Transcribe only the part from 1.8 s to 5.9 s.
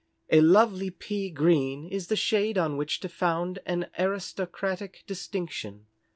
is the shade on which to found an aristocratic distinction.